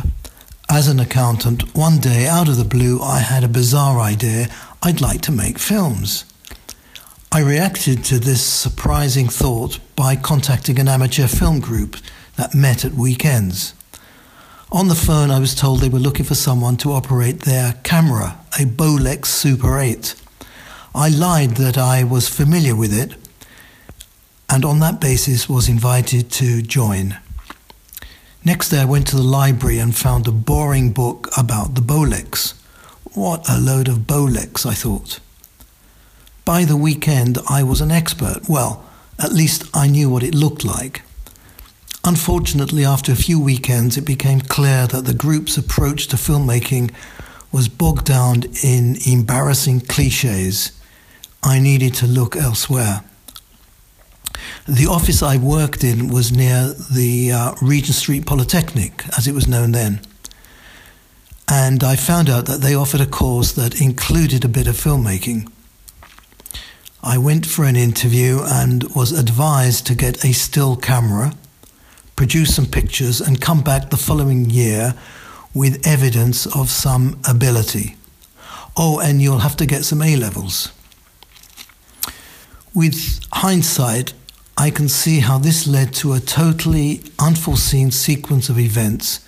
as 0.70 0.86
an 0.86 1.00
accountant, 1.00 1.74
one 1.74 1.98
day 1.98 2.26
out 2.26 2.48
of 2.48 2.56
the 2.56 2.64
blue, 2.64 3.00
I 3.00 3.20
had 3.20 3.42
a 3.42 3.48
bizarre 3.48 3.98
idea 4.00 4.48
I'd 4.82 5.00
like 5.00 5.22
to 5.22 5.32
make 5.32 5.58
films. 5.58 6.24
I 7.34 7.40
reacted 7.40 8.04
to 8.04 8.20
this 8.20 8.46
surprising 8.46 9.26
thought 9.28 9.80
by 9.96 10.14
contacting 10.14 10.78
an 10.78 10.86
amateur 10.86 11.26
film 11.26 11.58
group 11.58 11.96
that 12.36 12.54
met 12.54 12.84
at 12.84 12.92
weekends. 12.92 13.74
On 14.70 14.86
the 14.86 14.94
phone, 14.94 15.32
I 15.32 15.40
was 15.40 15.52
told 15.52 15.80
they 15.80 15.88
were 15.88 15.98
looking 15.98 16.24
for 16.24 16.36
someone 16.36 16.76
to 16.76 16.92
operate 16.92 17.40
their 17.40 17.72
camera, 17.82 18.38
a 18.52 18.62
Bolex 18.62 19.26
Super 19.26 19.80
8. 19.80 20.14
I 20.94 21.08
lied 21.08 21.56
that 21.56 21.76
I 21.76 22.04
was 22.04 22.28
familiar 22.28 22.76
with 22.76 22.96
it, 22.96 23.16
and 24.48 24.64
on 24.64 24.78
that 24.78 25.00
basis 25.00 25.48
was 25.48 25.68
invited 25.68 26.30
to 26.34 26.62
join. 26.62 27.16
Next 28.44 28.68
day, 28.68 28.78
I 28.78 28.84
went 28.84 29.08
to 29.08 29.16
the 29.16 29.22
library 29.22 29.80
and 29.80 29.92
found 29.92 30.28
a 30.28 30.30
boring 30.30 30.92
book 30.92 31.36
about 31.36 31.74
the 31.74 31.82
Bolex. 31.82 32.54
What 33.12 33.50
a 33.50 33.58
load 33.58 33.88
of 33.88 34.06
Bolex, 34.06 34.64
I 34.64 34.74
thought. 34.74 35.18
By 36.44 36.64
the 36.64 36.76
weekend, 36.76 37.38
I 37.48 37.62
was 37.62 37.80
an 37.80 37.90
expert. 37.90 38.48
Well, 38.48 38.84
at 39.18 39.32
least 39.32 39.64
I 39.74 39.86
knew 39.88 40.10
what 40.10 40.22
it 40.22 40.34
looked 40.34 40.64
like. 40.64 41.02
Unfortunately, 42.04 42.84
after 42.84 43.12
a 43.12 43.16
few 43.16 43.40
weekends, 43.40 43.96
it 43.96 44.04
became 44.04 44.40
clear 44.40 44.86
that 44.86 45.06
the 45.06 45.14
group's 45.14 45.56
approach 45.56 46.06
to 46.08 46.16
filmmaking 46.16 46.92
was 47.50 47.68
bogged 47.68 48.04
down 48.04 48.44
in 48.62 48.96
embarrassing 49.06 49.80
cliches. 49.80 50.72
I 51.42 51.58
needed 51.58 51.94
to 51.94 52.06
look 52.06 52.36
elsewhere. 52.36 53.02
The 54.68 54.86
office 54.86 55.22
I 55.22 55.38
worked 55.38 55.82
in 55.82 56.08
was 56.08 56.30
near 56.30 56.74
the 56.92 57.32
uh, 57.32 57.54
Regent 57.62 57.94
Street 57.94 58.26
Polytechnic, 58.26 59.04
as 59.16 59.26
it 59.26 59.34
was 59.34 59.48
known 59.48 59.72
then 59.72 60.00
and 61.48 61.84
I 61.84 61.96
found 61.96 62.30
out 62.30 62.46
that 62.46 62.62
they 62.62 62.74
offered 62.74 63.00
a 63.00 63.06
course 63.06 63.52
that 63.52 63.80
included 63.80 64.44
a 64.44 64.48
bit 64.48 64.66
of 64.66 64.76
filmmaking. 64.76 65.50
I 67.06 67.18
went 67.18 67.44
for 67.44 67.66
an 67.66 67.76
interview 67.76 68.40
and 68.42 68.82
was 68.94 69.12
advised 69.12 69.86
to 69.88 69.94
get 69.94 70.24
a 70.24 70.32
still 70.32 70.74
camera, 70.74 71.34
produce 72.16 72.56
some 72.56 72.64
pictures, 72.64 73.20
and 73.20 73.42
come 73.42 73.60
back 73.60 73.90
the 73.90 73.98
following 73.98 74.48
year 74.48 74.94
with 75.52 75.86
evidence 75.86 76.46
of 76.46 76.70
some 76.70 77.20
ability. 77.28 77.96
Oh, 78.74 79.00
and 79.00 79.20
you'll 79.20 79.40
have 79.40 79.54
to 79.58 79.66
get 79.66 79.84
some 79.84 80.00
A 80.00 80.16
levels. 80.16 80.72
With 82.74 83.20
hindsight, 83.34 84.14
I 84.56 84.70
can 84.70 84.88
see 84.88 85.20
how 85.20 85.36
this 85.36 85.66
led 85.66 85.92
to 85.96 86.14
a 86.14 86.20
totally 86.20 87.02
unforeseen 87.18 87.90
sequence 87.90 88.48
of 88.48 88.58
events 88.58 89.20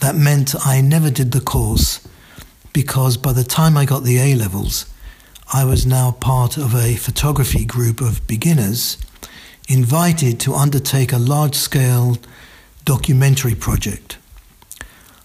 that 0.00 0.14
meant 0.14 0.54
I 0.66 0.82
never 0.82 1.10
did 1.10 1.32
the 1.32 1.40
course 1.40 2.06
because 2.74 3.16
by 3.16 3.32
the 3.32 3.44
time 3.44 3.78
I 3.78 3.86
got 3.86 4.04
the 4.04 4.18
A 4.18 4.34
levels, 4.34 4.84
I 5.50 5.64
was 5.64 5.86
now 5.86 6.12
part 6.12 6.58
of 6.58 6.74
a 6.74 6.96
photography 6.96 7.64
group 7.64 8.02
of 8.02 8.26
beginners 8.26 8.98
invited 9.66 10.38
to 10.40 10.54
undertake 10.54 11.10
a 11.10 11.18
large 11.18 11.54
scale 11.54 12.18
documentary 12.84 13.54
project. 13.54 14.18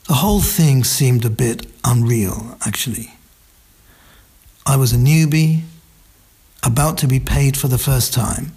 The 0.07 0.15
whole 0.15 0.39
thing 0.39 0.85
seemed 0.85 1.25
a 1.25 1.29
bit 1.29 1.65
unreal, 1.83 2.57
actually. 2.65 3.15
I 4.65 4.77
was 4.77 4.93
a 4.93 4.97
newbie, 4.97 5.63
about 6.63 6.97
to 6.99 7.07
be 7.07 7.19
paid 7.19 7.57
for 7.57 7.67
the 7.67 7.77
first 7.77 8.13
time, 8.13 8.53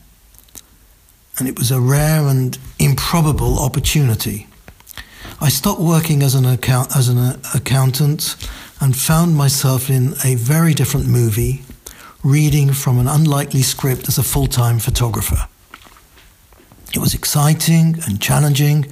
and 1.36 1.48
it 1.48 1.58
was 1.58 1.72
a 1.72 1.80
rare 1.80 2.28
and 2.28 2.56
improbable 2.78 3.58
opportunity. 3.58 4.46
I 5.38 5.50
stopped 5.50 5.80
working 5.80 6.22
as 6.22 6.34
an, 6.34 6.46
account, 6.46 6.96
as 6.96 7.08
an 7.08 7.18
uh, 7.18 7.38
accountant 7.54 8.36
and 8.80 8.96
found 8.96 9.36
myself 9.36 9.90
in 9.90 10.14
a 10.24 10.34
very 10.34 10.72
different 10.72 11.06
movie, 11.06 11.62
reading 12.24 12.72
from 12.72 12.98
an 12.98 13.06
unlikely 13.06 13.60
script 13.60 14.08
as 14.08 14.16
a 14.16 14.22
full 14.22 14.46
time 14.46 14.78
photographer. 14.78 15.46
It 16.94 16.98
was 16.98 17.12
exciting 17.12 17.96
and 18.06 18.20
challenging, 18.20 18.90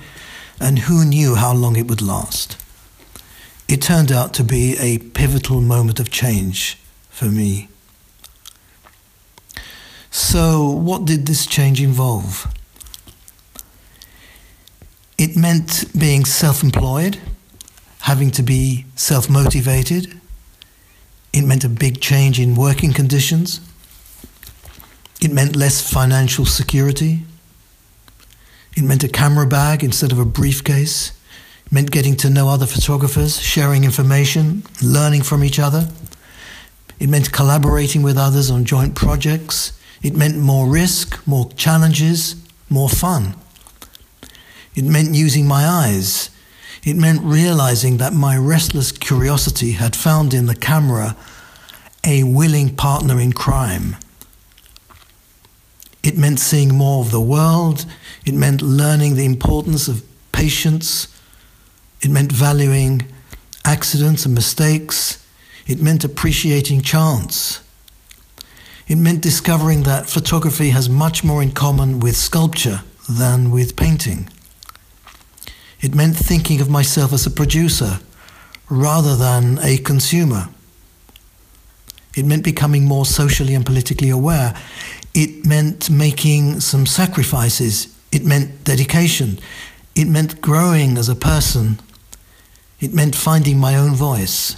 and 0.61 0.81
who 0.81 1.07
knew 1.07 1.35
how 1.35 1.55
long 1.55 1.77
it 1.77 1.89
would 1.89 2.03
last? 2.03 2.59
It 3.67 3.81
turned 3.81 4.13
out 4.13 4.35
to 4.35 4.45
be 4.45 4.77
a 4.79 4.99
pivotal 4.99 5.63
moment 5.63 5.99
of 5.99 6.11
change 6.11 6.79
for 7.09 7.27
me. 7.27 7.69
So, 10.11 10.69
what 10.69 11.07
did 11.07 11.27
this 11.27 11.47
change 11.47 11.81
involve? 11.81 12.47
It 15.17 15.37
meant 15.37 15.85
being 15.99 16.25
self 16.25 16.63
employed, 16.63 17.19
having 18.01 18.31
to 18.33 18.43
be 18.43 18.85
self 18.97 19.31
motivated. 19.31 20.21
It 21.33 21.43
meant 21.43 21.65
a 21.65 21.69
big 21.69 22.01
change 22.01 22.39
in 22.41 22.55
working 22.55 22.93
conditions. 22.93 23.61
It 25.21 25.33
meant 25.33 25.57
less 25.57 25.81
financial 25.81 26.45
security. 26.45 27.25
It 28.77 28.83
meant 28.83 29.05
a 29.05 29.09
camera 29.09 29.47
bag 29.47 29.85
instead 29.85 30.13
of 30.13 30.19
a 30.19 30.25
briefcase. 30.25 31.13
It 31.67 31.73
meant 31.73 31.91
getting 31.91 32.17
to 32.17 32.31
know 32.31 32.49
other 32.49 32.67
photographers, 32.67 33.41
sharing 33.41 33.85
information, 33.85 34.65
learning 34.83 35.23
from 35.23 35.45
each 35.45 35.59
other. 35.59 35.89
It 36.99 37.09
meant 37.09 37.33
collaborating 37.33 38.03
with 38.03 38.19
others 38.19 38.51
on 38.51 38.65
joint 38.65 38.95
projects. 38.95 39.73
It 40.03 40.17
meant 40.17 40.37
more 40.37 40.69
risk, 40.69 41.27
more 41.27 41.51
challenges, 41.53 42.37
more 42.69 42.89
fun. 42.89 43.35
It 44.75 44.85
meant 44.85 45.15
using 45.15 45.47
my 45.47 45.67
eyes. 45.67 46.31
It 46.83 46.97
meant 46.97 47.23
realizing 47.23 47.97
that 47.99 48.13
my 48.13 48.37
restless 48.37 48.93
curiosity 48.93 49.73
had 49.73 49.97
found 49.97 50.35
in 50.35 50.47
the 50.47 50.55
camera 50.55 51.17
a 52.05 52.25
willing 52.25 52.75
partner 52.75 53.19
in 53.21 53.33
crime. 53.33 53.97
It 56.03 56.19
meant 56.19 56.39
seeing 56.39 56.75
more 56.75 57.01
of 57.03 57.11
the 57.11 57.21
world. 57.21 57.87
It 58.27 58.35
meant 58.35 58.61
learning 58.61 59.15
the 59.15 59.25
importance 59.25 59.89
of 59.89 60.05
patience. 60.33 61.09
It 62.03 62.11
meant 62.11 62.31
valuing 62.31 63.07
accidents 63.65 64.27
and 64.27 64.35
mistakes. 64.35 65.25
It 65.67 65.81
meant 65.81 66.05
appreciating 66.05 66.83
chance. 66.83 67.61
It 68.87 68.97
meant 68.97 69.23
discovering 69.23 69.85
that 69.85 70.11
photography 70.11 70.71
has 70.71 70.91
much 70.91 71.25
more 71.25 71.43
in 71.43 71.53
common 71.53 72.01
with 72.01 72.17
sculpture 72.17 72.83
than 73.09 73.51
with 73.51 73.77
painting. 73.77 74.29
It 75.85 75.95
meant 75.95 76.17
thinking 76.17 76.63
of 76.63 76.71
myself 76.71 77.13
as 77.13 77.27
a 77.27 77.31
producer 77.31 78.01
rather 78.71 79.17
than 79.17 79.59
a 79.59 79.77
consumer. 79.77 80.49
It 82.17 82.25
meant 82.25 82.43
becoming 82.43 82.87
more 82.87 83.05
socially 83.05 83.55
and 83.55 83.67
politically 83.67 84.09
aware. 84.09 84.57
It 85.13 85.45
meant 85.45 85.91
making 85.91 86.61
some 86.61 86.87
sacrifices. 86.87 87.95
It 88.11 88.25
meant 88.25 88.65
dedication. 88.65 89.39
It 89.95 90.07
meant 90.07 90.41
growing 90.41 90.97
as 90.97 91.11
a 91.11 91.15
person. 91.15 91.79
It 92.81 92.95
meant 92.95 93.15
finding 93.15 93.59
my 93.59 93.77
own 93.77 93.95
voice. 93.95 94.57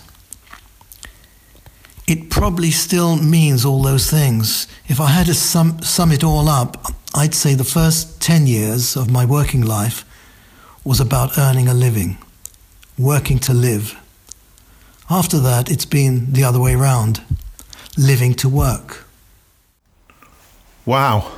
It 2.07 2.31
probably 2.31 2.71
still 2.71 3.17
means 3.17 3.65
all 3.65 3.83
those 3.83 4.09
things. 4.09 4.69
If 4.87 5.01
I 5.01 5.09
had 5.09 5.27
to 5.27 5.35
sum, 5.35 5.83
sum 5.83 6.13
it 6.13 6.23
all 6.23 6.49
up, 6.49 6.87
I'd 7.17 7.35
say 7.35 7.55
the 7.55 7.65
first 7.65 8.23
10 8.23 8.47
years 8.47 8.95
of 8.95 9.11
my 9.11 9.25
working 9.25 9.63
life 9.63 10.05
was 10.87 11.01
about 11.01 11.37
earning 11.37 11.67
a 11.67 11.75
living, 11.75 12.17
working 12.97 13.41
to 13.41 13.53
live. 13.53 14.01
After 15.11 15.41
that, 15.41 15.69
it's 15.69 15.85
been 15.85 16.33
the 16.33 16.45
other 16.45 16.61
way 16.61 16.77
round 16.77 17.23
living 17.99 18.35
to 18.35 18.49
work. 18.49 19.05
Wow. 20.85 21.33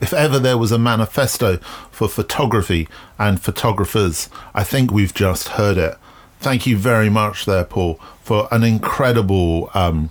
If 0.00 0.14
ever 0.14 0.38
there 0.38 0.56
was 0.56 0.72
a 0.72 0.78
manifesto 0.78 1.58
for 1.90 2.08
photography 2.08 2.88
and 3.18 3.38
photographers, 3.38 4.30
I 4.54 4.64
think 4.64 4.90
we've 4.90 5.12
just 5.12 5.48
heard 5.48 5.76
it. 5.76 5.98
Thank 6.40 6.66
you 6.66 6.78
very 6.78 7.10
much, 7.10 7.44
there, 7.44 7.64
Paul, 7.64 8.00
for 8.22 8.48
an 8.50 8.64
incredible 8.64 9.70
um, 9.74 10.08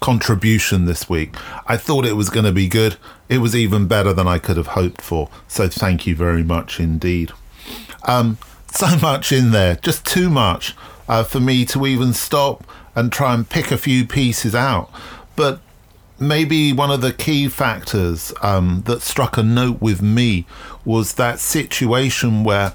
contribution 0.00 0.86
this 0.86 1.08
week. 1.08 1.36
I 1.68 1.76
thought 1.76 2.04
it 2.04 2.16
was 2.16 2.30
going 2.30 2.46
to 2.46 2.52
be 2.52 2.68
good. 2.68 2.96
It 3.28 3.38
was 3.38 3.54
even 3.54 3.86
better 3.86 4.12
than 4.12 4.26
I 4.26 4.40
could 4.40 4.56
have 4.56 4.68
hoped 4.68 5.02
for. 5.02 5.28
So, 5.46 5.68
thank 5.68 6.04
you 6.04 6.16
very 6.16 6.42
much 6.42 6.80
indeed. 6.80 7.32
Um, 8.04 8.38
so 8.72 8.96
much 9.02 9.32
in 9.32 9.50
there, 9.50 9.76
just 9.76 10.06
too 10.06 10.30
much 10.30 10.74
uh, 11.08 11.24
for 11.24 11.40
me 11.40 11.64
to 11.66 11.86
even 11.86 12.12
stop 12.12 12.64
and 12.94 13.12
try 13.12 13.34
and 13.34 13.48
pick 13.48 13.70
a 13.70 13.78
few 13.78 14.06
pieces 14.06 14.54
out. 14.54 14.90
But 15.36 15.60
maybe 16.18 16.72
one 16.72 16.90
of 16.90 17.00
the 17.00 17.12
key 17.12 17.48
factors 17.48 18.32
um, 18.42 18.82
that 18.86 19.02
struck 19.02 19.36
a 19.36 19.42
note 19.42 19.80
with 19.80 20.02
me 20.02 20.46
was 20.84 21.14
that 21.14 21.38
situation 21.38 22.44
where 22.44 22.72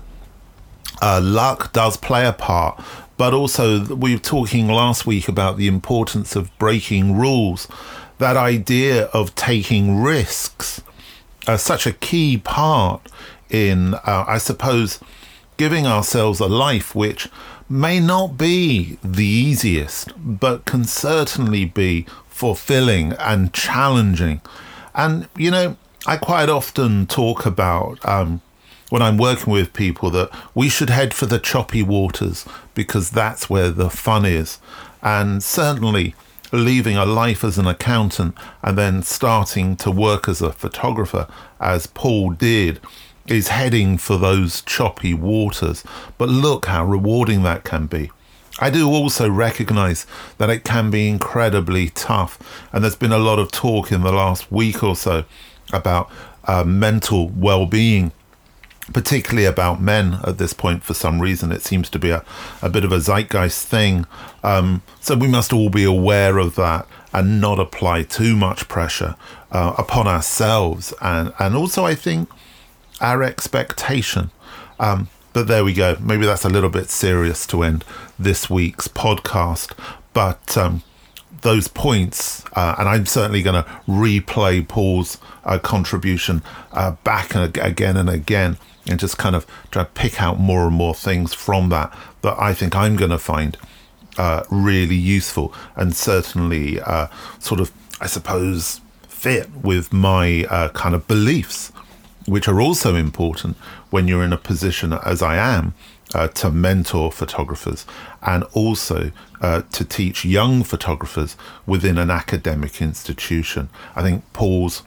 uh, 1.02 1.20
luck 1.22 1.74
does 1.74 1.98
play 1.98 2.26
a 2.26 2.34
part, 2.34 2.82
but 3.18 3.34
also 3.34 3.84
we 3.96 4.14
were 4.14 4.22
talking 4.22 4.68
last 4.68 5.06
week 5.06 5.28
about 5.28 5.58
the 5.58 5.68
importance 5.68 6.36
of 6.36 6.58
breaking 6.58 7.18
rules. 7.18 7.68
That 8.20 8.38
idea 8.38 9.06
of 9.06 9.36
taking 9.36 10.02
risks, 10.02 10.82
uh, 11.46 11.58
such 11.58 11.86
a 11.86 11.92
key 11.92 12.38
part 12.38 13.02
in, 13.54 13.94
uh, 13.94 14.26
I 14.28 14.38
suppose, 14.38 15.00
giving 15.58 15.86
ourselves 15.86 16.40
a 16.40 16.48
life 16.48 16.96
which 16.96 17.30
may 17.70 18.00
not 18.00 18.38
be 18.38 18.98
the 19.04 19.26
easiest, 19.26 20.12
but 20.18 20.66
can 20.66 20.84
certainly 20.84 21.66
be 21.66 22.06
fulfilling 22.28 23.14
and 23.14 23.54
challenging. 23.54 24.42
And, 24.94 25.28
you 25.38 25.52
know, 25.52 25.78
I 26.06 26.18
quite 26.18 26.50
often 26.50 27.06
talk 27.06 27.46
about 27.46 28.04
um, 28.06 28.42
when 28.90 29.02
I'm 29.02 29.18
working 29.18 29.54
with 29.54 29.74
people 29.74 30.10
that 30.12 30.30
we 30.54 30.68
should 30.68 30.90
head 30.90 31.14
for 31.14 31.26
the 31.26 31.40
choppy 31.40 31.82
waters 31.82 32.46
because 32.74 33.12
that's 33.12 33.50
where 33.50 33.70
the 33.70 33.90
fun 33.90 34.26
is. 34.26 34.60
And 35.02 35.44
certainly, 35.44 36.16
leaving 36.52 36.96
a 36.96 37.06
life 37.06 37.44
as 37.44 37.58
an 37.58 37.68
accountant 37.68 38.36
and 38.62 38.78
then 38.78 39.02
starting 39.02 39.76
to 39.78 39.90
work 39.90 40.28
as 40.30 40.42
a 40.42 40.54
photographer, 40.54 41.28
as 41.60 41.88
Paul 41.88 42.32
did, 42.32 42.80
is 43.28 43.48
heading 43.50 43.98
for 43.98 44.18
those 44.18 44.62
choppy 44.62 45.14
waters. 45.14 45.84
But 46.18 46.30
look 46.30 46.66
how 46.66 46.86
rewarding 46.86 47.44
that 47.44 47.64
can 47.64 47.88
be. 47.88 48.12
I 48.60 48.70
do 48.70 48.88
also 48.88 49.30
recognize 49.30 50.06
that 50.38 50.50
it 50.50 50.64
can 50.64 50.92
be 50.92 51.10
incredibly 51.10 51.90
tough, 51.90 52.38
and 52.72 52.84
there's 52.84 52.96
been 52.96 53.12
a 53.12 53.18
lot 53.18 53.40
of 53.40 53.52
talk 53.52 53.92
in 53.92 54.02
the 54.02 54.12
last 54.12 54.52
week 54.52 54.84
or 54.84 54.96
so 54.96 55.24
about 55.72 56.12
uh, 56.46 56.64
mental 56.64 57.30
well 57.30 57.66
being, 57.66 58.12
particularly 58.92 59.46
about 59.46 59.82
men 59.82 60.20
at 60.24 60.38
this 60.38 60.54
point. 60.54 60.84
For 60.84 60.94
some 60.94 61.20
reason, 61.20 61.52
it 61.52 61.64
seems 61.64 61.90
to 61.90 62.00
be 62.00 62.12
a, 62.12 62.24
a 62.62 62.70
bit 62.70 62.84
of 62.84 62.92
a 62.92 63.00
zeitgeist 63.00 63.66
thing. 63.66 64.06
Um, 64.44 64.84
so 65.00 65.16
we 65.16 65.28
must 65.28 65.52
all 65.52 65.70
be 65.70 65.84
aware 65.84 66.38
of 66.38 66.54
that 66.56 66.86
and 67.12 67.42
not 67.42 67.60
apply 67.60 68.04
too 68.04 68.36
much 68.36 68.68
pressure 68.68 69.16
uh, 69.52 69.74
upon 69.80 70.08
ourselves, 70.08 70.94
and, 71.02 71.34
and 71.40 71.56
also, 71.56 71.86
I 71.86 71.96
think, 71.96 72.30
our 73.02 73.24
expectation. 73.24 74.32
Um, 74.80 75.10
but 75.34 75.48
there 75.48 75.66
we 75.66 75.74
go. 75.74 75.98
Maybe 76.00 76.26
that's 76.26 76.46
a 76.46 76.50
little 76.50 76.70
bit 76.70 76.90
serious 76.90 77.48
to 77.48 77.64
end 77.64 77.84
this 78.20 78.50
week's 78.50 78.88
podcast. 78.88 79.72
But 80.14 80.56
um, 80.58 80.84
those 81.42 81.68
points, 81.68 82.46
uh, 82.54 82.76
and 82.78 82.88
I'm 82.88 83.06
certainly 83.06 83.42
going 83.42 83.64
to 83.64 83.70
replay 83.88 84.68
Paul's 84.68 85.18
uh, 85.44 85.60
contribution 85.60 86.44
uh, 86.72 86.92
back 87.04 87.36
and 87.36 87.58
again 87.58 87.98
and 87.98 88.10
again, 88.10 88.58
and 88.88 89.00
just 89.00 89.18
kind 89.18 89.36
of 89.36 89.48
try 89.72 89.84
to 89.84 89.90
pick 89.90 90.22
out 90.22 90.40
more 90.40 90.68
and 90.68 90.76
more 90.76 90.94
things 90.94 91.34
from 91.34 91.70
that 91.70 91.96
that 92.22 92.40
I 92.40 92.54
think 92.54 92.76
I'm 92.76 92.96
going 92.96 93.12
to 93.12 93.18
find 93.18 93.58
uh, 94.18 94.44
really 94.50 94.96
useful 94.96 95.54
and 95.76 95.96
certainly 95.96 96.80
uh, 96.82 97.08
sort 97.40 97.60
of, 97.60 97.72
I 98.00 98.08
suppose, 98.08 98.82
fit 99.08 99.50
with 99.56 99.92
my 99.94 100.46
uh, 100.50 100.70
kind 100.70 100.94
of 100.94 101.08
beliefs 101.08 101.72
which 102.26 102.48
are 102.48 102.62
also 102.62 102.96
important 102.96 103.58
when 103.90 104.08
you're 104.08 104.24
in 104.24 104.34
a 104.34 104.38
position, 104.38 104.94
as 104.94 105.22
I 105.22 105.36
am, 105.36 105.74
uh, 106.14 106.28
to 106.28 106.52
mentor 106.52 107.12
photographers 107.12 107.86
and 108.22 108.44
also 108.54 109.12
uh, 109.42 109.64
to 109.72 109.84
teach 109.84 110.26
young 110.26 110.64
photographers 110.64 111.36
within 111.66 111.98
an 111.98 112.12
academic 112.12 112.82
institution. 112.82 113.70
I 113.96 114.02
think 114.04 114.24
Paul's 114.34 114.84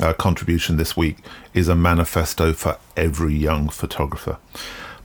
uh, 0.00 0.12
contribution 0.12 0.76
this 0.76 0.96
week 0.96 1.18
is 1.54 1.68
a 1.68 1.74
manifesto 1.74 2.52
for 2.52 2.78
every 2.96 3.34
young 3.34 3.68
photographer. 3.68 4.38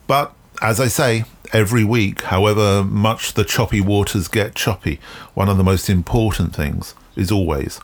But 0.08 0.34
as 0.62 0.80
I 0.80 0.88
say, 0.88 1.26
every 1.52 1.84
week, 1.84 2.22
however 2.24 2.84
much 2.84 3.34
the 3.34 3.44
choppy 3.44 3.82
waters 3.82 4.28
get 4.28 4.56
choppy, 4.56 5.00
one 5.34 5.50
of 5.50 5.58
the 5.58 5.64
most 5.64 5.90
important 5.90 6.56
things 6.56 6.94
is 7.16 7.32
always 7.32 7.80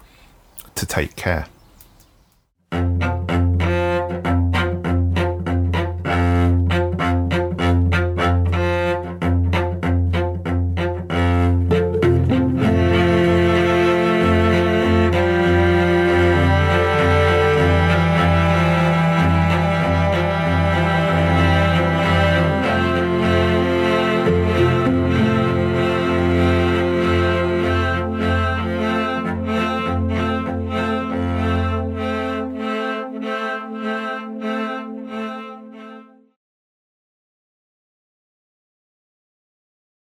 to 0.75 0.85
take 0.85 1.15
care. 1.15 1.47